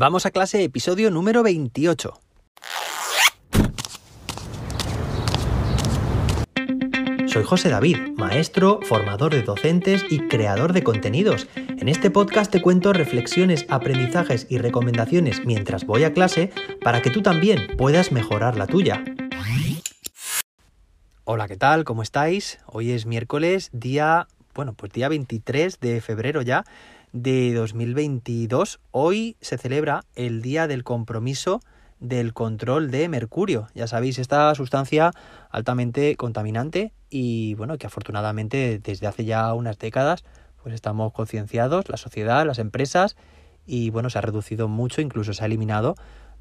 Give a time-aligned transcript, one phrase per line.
[0.00, 2.20] Vamos a clase, episodio número 28.
[7.26, 11.48] Soy José David, maestro, formador de docentes y creador de contenidos.
[11.56, 17.10] En este podcast te cuento reflexiones, aprendizajes y recomendaciones mientras voy a clase para que
[17.10, 19.04] tú también puedas mejorar la tuya.
[21.24, 21.82] Hola, ¿qué tal?
[21.82, 22.60] ¿Cómo estáis?
[22.66, 26.64] Hoy es miércoles, día, bueno, pues día 23 de febrero ya
[27.12, 28.80] de 2022.
[28.90, 31.60] Hoy se celebra el Día del Compromiso
[32.00, 33.68] del Control de Mercurio.
[33.74, 35.12] Ya sabéis, esta sustancia
[35.50, 40.24] altamente contaminante y bueno, que afortunadamente desde hace ya unas décadas
[40.62, 43.16] pues estamos concienciados, la sociedad, las empresas
[43.66, 45.94] y bueno, se ha reducido mucho, incluso se ha eliminado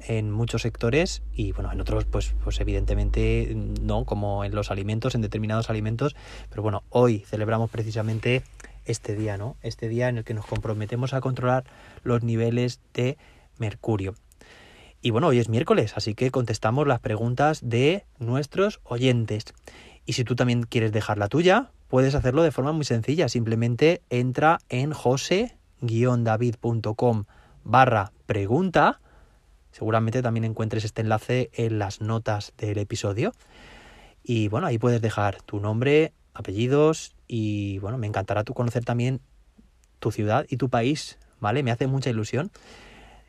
[0.00, 5.14] en muchos sectores y bueno, en otros pues, pues evidentemente no, como en los alimentos,
[5.14, 6.16] en determinados alimentos,
[6.48, 8.42] pero bueno, hoy celebramos precisamente
[8.84, 9.56] este día, ¿no?
[9.62, 11.64] Este día en el que nos comprometemos a controlar
[12.02, 13.18] los niveles de
[13.58, 14.14] mercurio.
[15.02, 19.44] Y bueno, hoy es miércoles, así que contestamos las preguntas de nuestros oyentes.
[20.04, 23.28] Y si tú también quieres dejar la tuya, puedes hacerlo de forma muy sencilla.
[23.28, 27.24] Simplemente entra en jose-david.com
[27.64, 29.00] barra pregunta.
[29.72, 33.32] Seguramente también encuentres este enlace en las notas del episodio.
[34.22, 39.20] Y bueno, ahí puedes dejar tu nombre, apellidos y bueno, me encantará tu conocer también
[39.98, 41.62] tu ciudad y tu país, ¿vale?
[41.62, 42.50] Me hace mucha ilusión.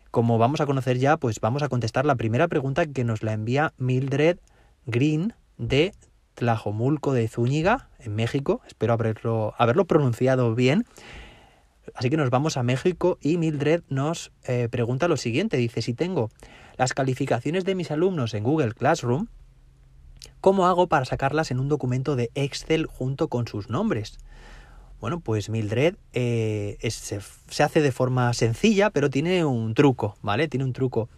[0.09, 3.33] Como vamos a conocer ya, pues vamos a contestar la primera pregunta que nos la
[3.33, 4.39] envía Mildred
[4.85, 5.93] Green de
[6.35, 8.61] Tlajomulco de Zúñiga, en México.
[8.67, 10.85] Espero haberlo, haberlo pronunciado bien.
[11.93, 15.57] Así que nos vamos a México y Mildred nos eh, pregunta lo siguiente.
[15.57, 16.29] Dice, si tengo
[16.77, 19.27] las calificaciones de mis alumnos en Google Classroom,
[20.41, 24.17] ¿Cómo hago para sacarlas en un documento de Excel junto con sus nombres?
[24.99, 30.47] Bueno, pues Mildred eh, se, hace de forma sencilla, pero tiene un truco, ¿vale?
[30.47, 31.09] Tiene un truco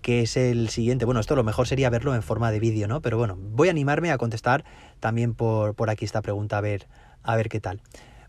[0.00, 1.04] que es el siguiente.
[1.04, 3.00] Bueno, esto lo mejor sería verlo en forma de vídeo, ¿no?
[3.00, 4.64] Pero bueno, voy a animarme a contestar
[4.98, 6.88] también por, por aquí esta pregunta, a ver,
[7.22, 7.80] a ver qué tal.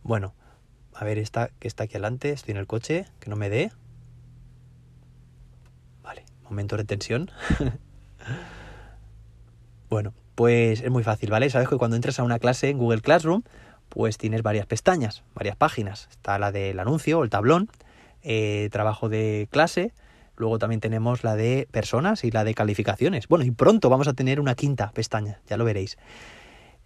[0.04, 0.36] Bueno,
[0.94, 3.72] a ver esta que está aquí adelante, estoy en el coche, que no me dé.
[6.04, 7.32] Vale, momento de tensión.
[9.94, 11.52] Bueno, pues es muy fácil, ¿vale?
[11.52, 13.44] Sabes que cuando entras a una clase en Google Classroom,
[13.90, 16.08] pues tienes varias pestañas, varias páginas.
[16.10, 17.70] Está la del anuncio el tablón,
[18.24, 19.94] eh, trabajo de clase,
[20.36, 23.28] luego también tenemos la de personas y la de calificaciones.
[23.28, 26.00] Bueno, y pronto vamos a tener una quinta pestaña, ya lo veréis.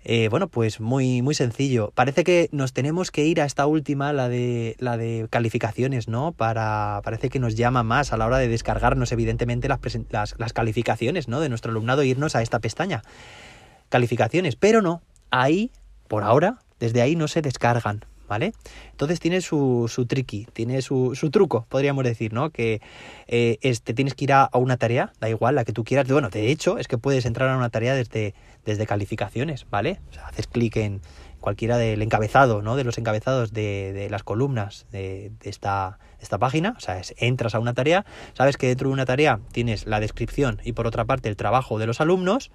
[0.10, 1.92] Eh, bueno, pues muy, muy sencillo.
[1.94, 6.32] Parece que nos tenemos que ir a esta última, la de, la de calificaciones, ¿no?
[6.32, 10.54] Para, parece que nos llama más a la hora de descargarnos, evidentemente, las, las, las
[10.54, 11.42] calificaciones, ¿no?
[11.42, 13.04] De nuestro alumnado, irnos a esta pestaña.
[13.90, 15.72] Calificaciones, pero no, ahí,
[16.08, 18.54] por ahora, desde ahí no se descargan, ¿vale?
[18.92, 22.50] Entonces tiene su, su tricky, tiene su, truco, podríamos decir, ¿no?
[22.50, 22.82] Que
[23.28, 23.58] eh,
[23.96, 26.08] tienes que ir a, una tarea, da igual, la que tú quieras.
[26.08, 28.34] Bueno, de hecho, es que puedes entrar a una tarea desde,
[28.86, 30.00] calificaciones, ¿vale?
[30.12, 31.02] O sea, haces clic en
[31.40, 32.76] cualquiera del encabezado, ¿no?
[32.76, 37.74] De los encabezados de, las columnas de, esta, esta página, o sea, entras a una
[37.74, 41.38] tarea, sabes que dentro de una tarea tienes la descripción y por otra parte el
[41.38, 42.52] trabajo de los alumnos,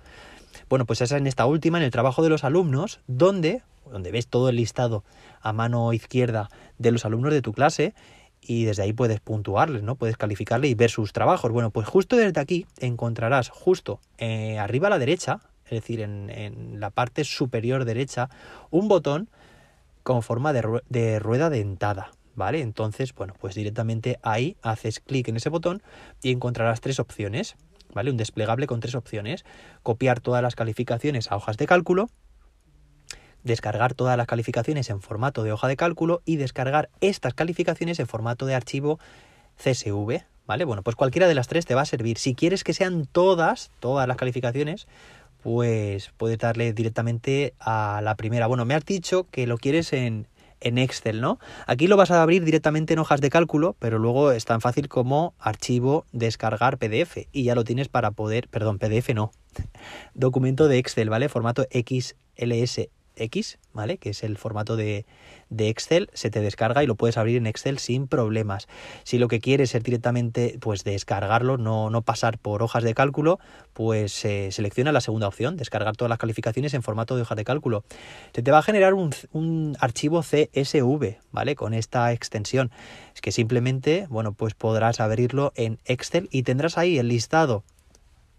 [0.69, 4.29] bueno, pues esa en esta última, en el trabajo de los alumnos, donde, donde ves
[4.29, 5.05] todo el listado
[5.41, 6.49] a mano izquierda
[6.79, 7.95] de los alumnos de tu clase
[8.41, 9.95] y desde ahí puedes puntuarles, ¿no?
[9.95, 11.53] Puedes calificarles y ver sus trabajos.
[11.53, 16.81] Bueno, pues justo desde aquí encontrarás justo eh, arriba a la derecha, es decir, en,
[16.81, 18.29] la parte superior derecha,
[18.71, 19.31] un botón
[20.03, 22.11] con forma de, de rueda dentada.
[22.35, 22.63] ¿Vale?
[22.63, 25.83] Entonces, bueno, pues directamente ahí haces clic en ese botón
[26.23, 27.57] y encontrarás tres opciones.
[27.95, 28.11] ¿vale?
[28.11, 29.45] Un desplegable con tres opciones.
[29.83, 32.09] Copiar todas las calificaciones a hojas de cálculo,
[33.45, 38.07] descargar todas las calificaciones en formato de hoja de cálculo y descargar estas calificaciones en
[38.07, 38.99] formato de archivo
[39.57, 40.65] CSV, ¿vale?
[40.65, 42.19] Bueno, pues cualquiera de las tres te va a servir.
[42.19, 44.87] Si quieres que sean todas, todas las calificaciones,
[45.43, 48.47] pues puedes darle directamente a la primera.
[48.47, 50.29] Bueno, me has dicho que lo quieres en,
[50.61, 51.39] en Excel, ¿no?
[51.67, 54.89] Aquí lo vas a abrir directamente en hojas de cálculo, pero luego es tan fácil
[54.89, 59.33] como archivo descargar PDF y ya lo tienes para poder, perdón, PDF no,
[60.15, 61.29] documento de Excel, ¿vale?
[61.29, 62.89] Formato XLS
[63.23, 63.99] X, ¿vale?
[63.99, 65.05] Que es el formato de,
[65.57, 68.69] Excel, se te descarga y lo puedes abrir en Excel sin problemas.
[69.05, 73.39] Si lo que quieres es directamente, pues descargarlo, no, no pasar por hojas de cálculo,
[73.73, 77.45] pues eh, selecciona la segunda opción, descargar todas las calificaciones en formato de hojas de
[77.45, 77.85] cálculo.
[78.35, 81.55] Se te va a generar un, un archivo CSV, ¿vale?
[81.55, 82.71] Con esta extensión.
[83.15, 87.65] Es que simplemente, bueno, pues podrás abrirlo en Excel y tendrás ahí el listado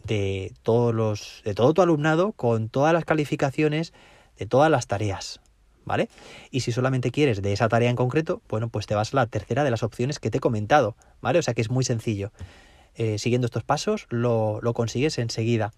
[0.03, 3.93] de todos los de todo tu alumnado con todas las calificaciones
[4.37, 5.41] de todas las tareas,
[5.85, 6.09] ¿vale?
[6.51, 9.27] Y si solamente quieres de esa tarea en concreto, bueno, pues te vas a la
[9.27, 11.39] tercera de las opciones que te he comentado, ¿vale?
[11.39, 12.31] O sea que es muy sencillo.
[12.95, 15.73] Eh, siguiendo estos pasos lo, lo, consigues enseguida.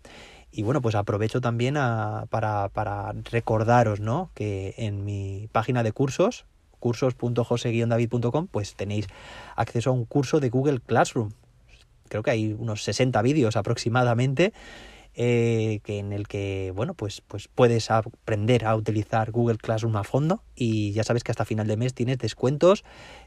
[0.51, 4.31] Y bueno, pues aprovecho también para, para, recordaros, ¿no?
[4.33, 6.45] Que en mi página de cursos,
[6.79, 9.07] cursos.jose-david.com, pues tenéis
[9.55, 11.31] acceso a un curso de Google Classroom.
[12.09, 14.53] Creo que hay unos 60 vídeos aproximadamente
[15.15, 20.03] eh, que en el que bueno pues pues puedes aprender a utilizar Google Classroom a
[20.03, 22.83] fondo y ya sabes que hasta final de mes tienes descuentos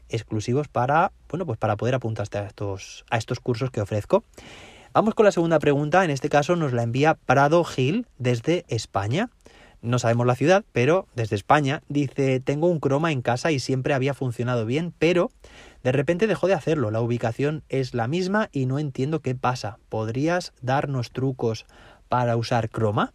[0.07, 4.23] exclusivos para bueno pues para poder apuntarte a estos a estos cursos que ofrezco.
[4.91, 6.03] Vamos con la segunda pregunta.
[6.03, 9.29] En este caso nos la envía Prado Gil desde España.
[9.81, 11.83] No sabemos la ciudad, pero desde España.
[11.87, 15.31] Dice, tengo un croma en casa y siempre había funcionado bien, pero
[15.83, 16.91] de repente dejó de hacerlo.
[16.91, 19.79] La ubicación es la misma y no entiendo qué pasa.
[19.89, 21.65] ¿Podrías darnos trucos
[22.07, 23.13] para usar croma?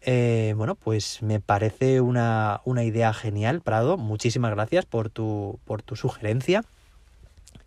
[0.00, 3.96] Eh, bueno, pues me parece una, una, idea genial, Prado.
[3.96, 6.62] Muchísimas gracias por tu, por tu sugerencia.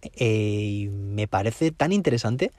[0.02, 2.52] Eh, me parece tan interesante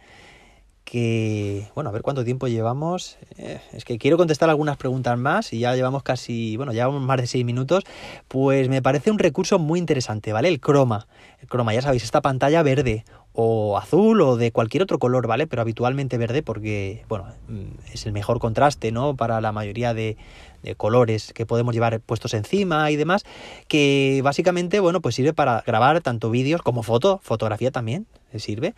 [0.91, 3.17] que, bueno, a ver cuánto tiempo llevamos.
[3.39, 7.21] Eh, es que quiero contestar algunas preguntas más y ya llevamos casi, bueno, llevamos más
[7.21, 7.85] de seis minutos.
[8.27, 10.49] Pues me parece un recurso muy interesante, ¿vale?
[10.49, 11.07] El croma.
[11.41, 15.47] El croma, ya sabéis, esta pantalla verde o azul o de cualquier otro color, ¿vale?
[15.47, 19.17] Pero habitualmente verde porque, bueno, mm, es el mejor contraste, ¿no?
[19.17, 20.17] Para la mayoría de,
[20.63, 23.25] de colores que podemos llevar puestos encima y demás,
[23.69, 28.07] que básicamente, bueno, pues sirve para grabar tanto vídeos como foto, fotografía también
[28.39, 28.75] sirve,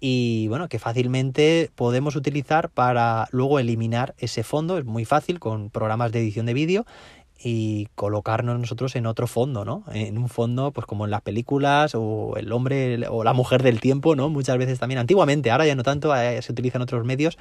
[0.00, 5.70] y bueno, que fácilmente podemos utilizar para luego eliminar ese fondo, es muy fácil con
[5.70, 6.86] programas de edición de vídeo
[7.42, 9.84] y colocarnos nosotros en otro fondo, ¿no?
[9.92, 13.80] En un fondo, pues como en las películas o el hombre o la mujer del
[13.80, 14.30] tiempo, ¿no?
[14.30, 17.38] Muchas veces también, antiguamente, ahora ya no tanto, eh, se utilizan otros medios,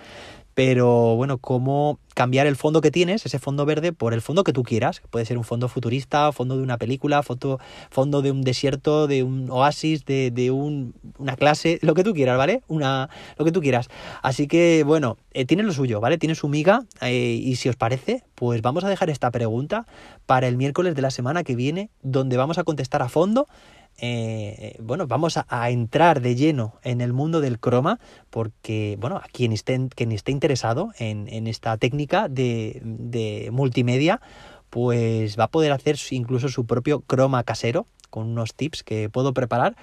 [0.54, 4.54] pero bueno, cómo cambiar el fondo que tienes, ese fondo verde, por el fondo que
[4.54, 5.02] tú quieras.
[5.12, 7.60] Puede ser un fondo futurista, fondo de una película, foto,
[7.92, 12.14] fondo de un desierto, de un oasis, de, de un, una clase, lo que tú
[12.14, 12.64] quieras, ¿vale?
[12.68, 13.90] Una, lo que tú quieras.
[14.24, 16.18] Así que, bueno, eh, tiene lo suyo, ¿vale?
[16.18, 16.86] Tiene su miga.
[17.02, 19.86] Eh, y si os parece, pues vamos a dejar esta pregunta
[20.26, 23.48] para el miércoles de la semana que viene, donde vamos a contestar a fondo
[23.98, 28.00] eh, bueno, vamos a, entrar de lleno en el mundo del croma,
[28.30, 34.22] porque, bueno, a quien esté, quien esté interesado en, esta técnica de, de, multimedia,
[34.70, 39.34] pues va a poder hacer incluso su propio croma casero, con unos tips que puedo
[39.34, 39.76] preparar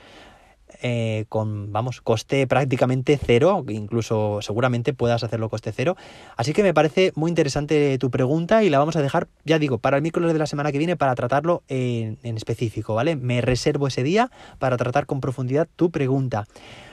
[0.83, 5.97] eh, con, vamos, coste prácticamente cero, incluso seguramente puedas hacerlo coste cero.
[6.37, 9.79] Así que me parece muy interesante tu pregunta y la vamos a dejar, ya digo,
[9.79, 13.17] para el miércoles de la semana que viene para tratarlo en, en específico, ¿vale?
[13.17, 16.47] Me reservo ese día para tratar con profundidad tu pregunta.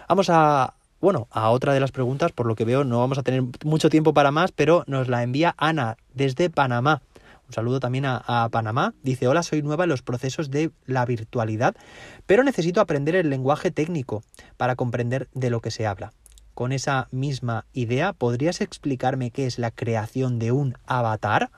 [0.07, 3.23] Vamos a, bueno, a otra de las preguntas, por lo que veo no vamos a
[3.23, 7.01] tener mucho tiempo para más, pero nos la envía Ana desde Panamá.
[7.49, 8.93] Un saludo también a, Panamá.
[9.01, 11.75] Dice, hola, soy nueva en los procesos de la virtualidad,
[12.27, 14.21] pero necesito aprender el lenguaje técnico
[14.55, 16.13] para comprender de lo que se habla.
[16.53, 21.49] Con esa misma idea, ¿podrías explicarme qué es la creación de un avatar?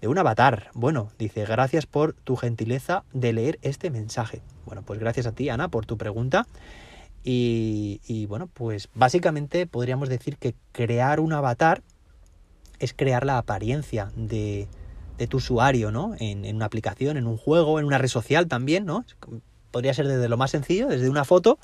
[0.00, 0.70] De un avatar.
[0.72, 4.40] Bueno, dice, gracias por tu gentileza de leer este mensaje.
[4.64, 6.46] Bueno, pues gracias a ti, Ana, por tu pregunta.
[7.22, 11.82] Y, y bueno, pues básicamente podríamos decir que crear un avatar
[12.78, 14.68] es crear la apariencia de,
[15.18, 16.14] de tu usuario, ¿no?
[16.18, 19.04] En, en, una aplicación, en un juego, en una red social también, ¿no?
[19.70, 21.58] Podría ser desde lo más sencillo, desde una foto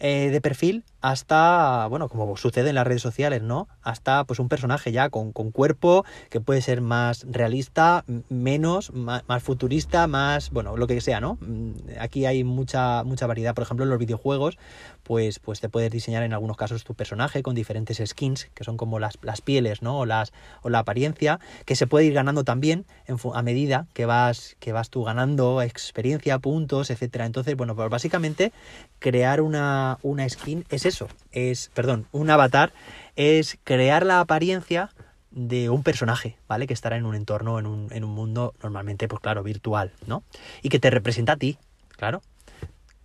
[0.00, 3.66] eh, de perfil hasta, bueno, como sucede en las redes sociales, ¿no?
[3.88, 9.42] Hasta pues un personaje ya con, con cuerpo que puede ser más realista, menos, más,
[9.42, 11.38] futurista, más, bueno, lo que sea, ¿no?
[11.40, 14.58] Mm, aquí hay mucha, mucha variedad, por ejemplo, en los videojuegos,
[15.02, 18.76] pues, pues te puedes diseñar en algunos casos tu personaje con diferentes skins, que son
[18.76, 20.00] como las, las pieles, ¿no?
[20.00, 24.04] O, las, o la apariencia, que se puede ir ganando también en, a medida que
[24.04, 27.26] vas, que vas tú ganando experiencia, puntos, etcétera.
[27.26, 28.52] Entonces, bueno, pues básicamente
[28.98, 32.72] crear una, una skin es eso, es, perdón, un avatar
[33.18, 34.90] es crear la apariencia
[35.32, 36.68] de un personaje, ¿vale?
[36.68, 40.22] Que estará en un entorno, en un, en un mundo normalmente, pues claro, virtual, ¿no?
[40.62, 41.58] Y que te representa a ti,
[41.96, 42.22] claro,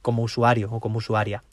[0.03, 1.43] como usuario o como usuaria.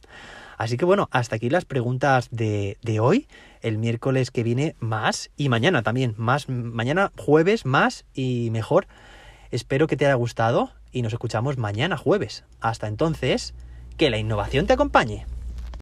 [0.58, 3.26] Así que bueno, hasta aquí las preguntas de, de hoy.
[3.62, 8.86] El miércoles que viene más y mañana también, más, mañana jueves más y mejor.
[9.50, 12.44] Espero que te haya gustado y nos escuchamos mañana jueves.
[12.60, 13.54] Hasta entonces,
[13.96, 15.24] que la innovación te acompañe.